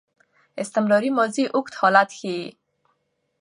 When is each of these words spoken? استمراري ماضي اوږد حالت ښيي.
استمراري 0.61 1.09
ماضي 1.17 1.43
اوږد 1.55 1.73
حالت 1.79 2.09
ښيي. 2.17 2.47